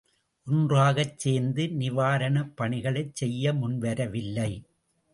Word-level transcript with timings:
ஒன்றாகச் 0.47 1.19
சேர்ந்து 1.19 1.63
நிவாரணப் 1.79 2.51
பணிகளைச் 2.55 3.15
செய்ய 3.15 3.53
முன்வரவில்லை! 3.53 4.51